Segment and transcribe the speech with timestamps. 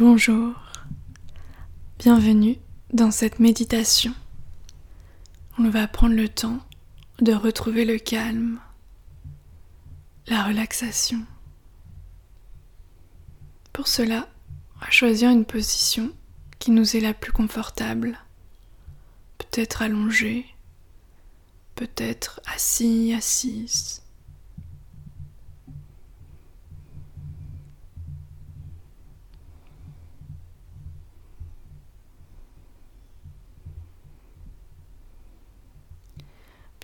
[0.00, 0.54] Bonjour,
[1.98, 2.56] bienvenue
[2.90, 4.14] dans cette méditation.
[5.58, 6.60] On va prendre le temps
[7.20, 8.58] de retrouver le calme,
[10.26, 11.26] la relaxation.
[13.74, 14.26] Pour cela,
[14.76, 16.10] on va choisir une position
[16.58, 18.18] qui nous est la plus confortable.
[19.36, 20.46] Peut-être allongé,
[21.74, 24.00] peut-être assis, assise.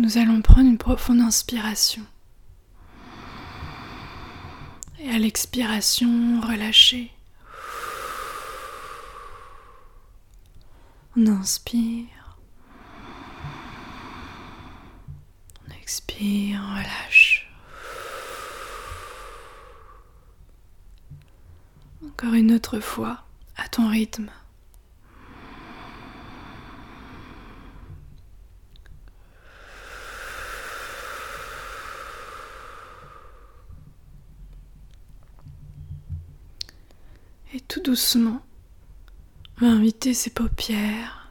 [0.00, 2.00] Nous allons prendre une profonde inspiration.
[4.98, 7.12] Et à l'expiration, relâcher.
[11.18, 12.38] On inspire.
[15.68, 17.52] On expire, on relâche.
[22.06, 23.22] Encore une autre fois,
[23.58, 24.30] à ton rythme.
[37.68, 38.42] Tout doucement,
[39.58, 41.30] va inviter ses paupières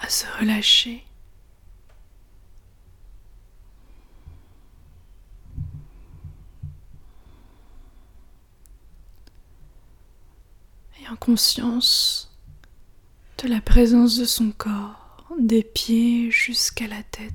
[0.00, 1.04] à se relâcher.
[10.98, 12.36] Ayant conscience
[13.38, 17.32] de la présence de son corps, des pieds jusqu'à la tête.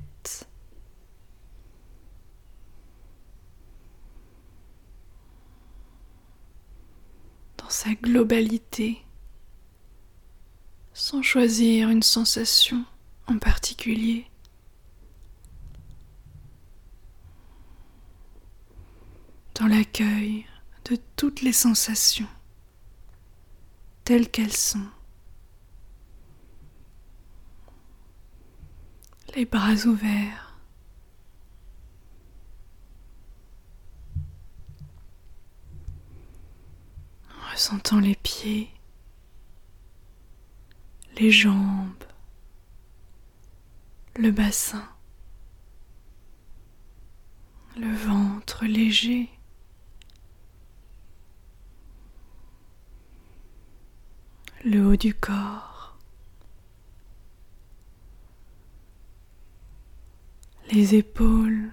[7.70, 9.02] Sa globalité,
[10.92, 12.84] sans choisir une sensation
[13.26, 14.26] en particulier.
[19.54, 20.46] Dans l'accueil
[20.84, 22.28] de toutes les sensations
[24.04, 24.86] telles qu'elles sont.
[29.36, 30.47] Les bras ouverts.
[37.68, 38.70] Ressentant les pieds,
[41.18, 42.02] les jambes,
[44.16, 44.88] le bassin,
[47.76, 49.28] le ventre léger.
[54.64, 55.96] le haut du corps,
[60.72, 61.72] les épaules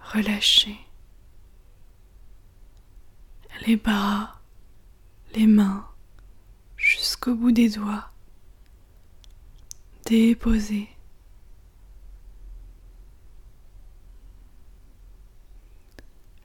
[0.00, 0.78] relâchées
[3.66, 4.40] les bras,
[5.34, 5.88] les mains,
[6.76, 8.10] jusqu'au bout des doigts,
[10.04, 10.88] déposés.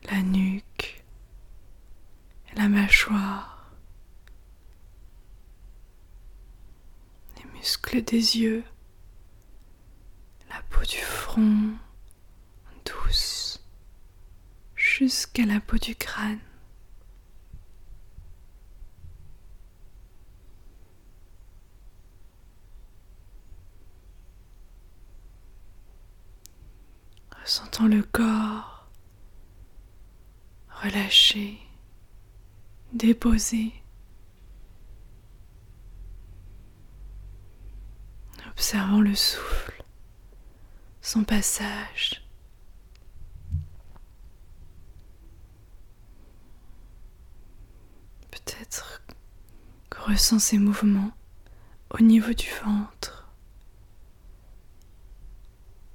[0.06, 1.03] La nuque,
[2.56, 3.72] la mâchoire,
[7.38, 8.63] les muscles des yeux,
[10.50, 11.74] la peau du front
[12.86, 13.62] douce
[14.75, 16.40] jusqu'à la peau du crâne.
[27.50, 28.88] Sentant le corps
[30.84, 31.58] relâché,
[32.94, 33.74] déposé.
[38.52, 39.84] Observant le souffle,
[41.02, 42.24] son passage.
[48.30, 49.02] Peut-être
[49.90, 51.14] que ressent ses mouvements
[51.90, 53.28] au niveau du ventre.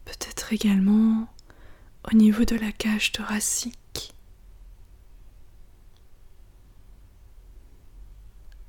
[0.05, 1.29] Peut-être également
[2.11, 4.15] au niveau de la cage thoracique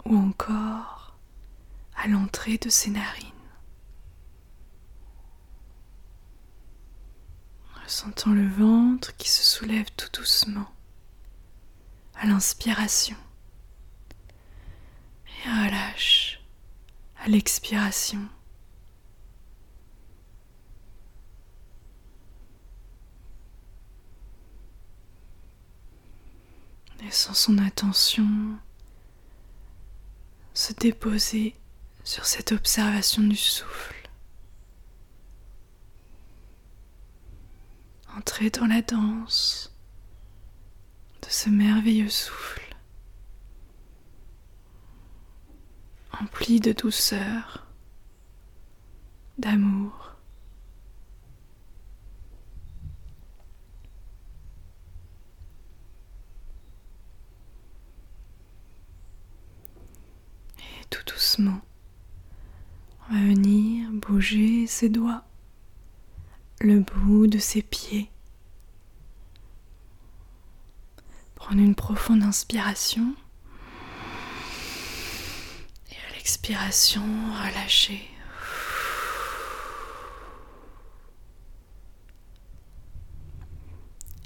[0.06, 1.18] ou encore
[1.96, 3.32] à l'entrée de ses narines.
[7.84, 10.68] Ressentant le ventre qui se soulève tout doucement
[12.16, 13.18] à l'inspiration
[15.28, 16.40] et relâche
[17.18, 18.28] à l'expiration.
[27.16, 28.60] Laissant son attention
[30.54, 31.56] se déposer
[32.04, 34.10] sur cette observation du souffle.
[38.18, 39.74] Entrer dans la danse
[41.22, 42.76] de ce merveilleux souffle,
[46.20, 47.66] empli de douceur,
[49.38, 50.15] d'amour.
[61.40, 65.26] On va venir bouger ses doigts,
[66.62, 68.10] le bout de ses pieds.
[71.36, 73.16] Prendre une profonde inspiration.
[75.92, 77.04] Et à l'expiration,
[77.44, 78.10] relâcher.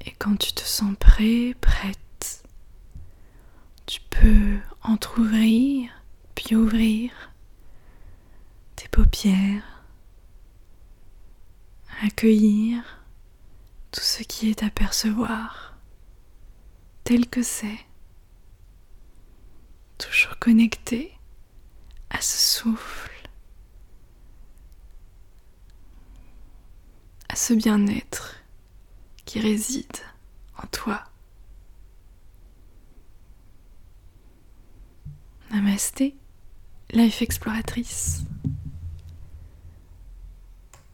[0.06, 2.44] Et quand tu te sens prêt, prête,
[3.86, 5.99] tu peux entr'ouvrir
[6.56, 7.12] ouvrir
[8.76, 9.84] tes paupières,
[12.02, 12.84] accueillir
[13.92, 15.78] tout ce qui est à percevoir
[17.04, 17.80] tel que c'est,
[19.98, 21.12] toujours connecté
[22.10, 23.30] à ce souffle,
[27.28, 28.38] à ce bien-être
[29.26, 29.98] qui réside
[30.58, 31.04] en toi.
[35.52, 36.16] Namasté,
[36.92, 38.24] Life Exploratrice.